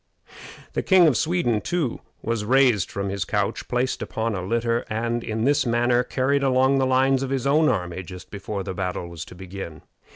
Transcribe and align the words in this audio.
The 0.73 0.81
King 0.81 1.05
of 1.05 1.15
Sweden, 1.15 1.61
too, 1.61 2.01
was 2.23 2.43
raised 2.43 2.89
from 2.89 3.09
his 3.09 3.23
couch, 3.23 3.67
placed 3.67 4.01
upon 4.01 4.33
a 4.33 4.41
litter, 4.41 4.79
and 4.89 5.23
in 5.23 5.43
this 5.43 5.63
manner 5.63 6.01
carried 6.03 6.41
along 6.41 6.79
the 6.79 6.87
lines 6.87 7.21
of 7.21 7.29
his 7.29 7.45
own 7.45 7.69
army 7.69 8.01
just 8.01 8.31
before 8.31 8.63
the 8.63 8.73
battle 8.73 9.07
was 9.07 9.23
to 9.25 9.35
begin. 9.35 9.83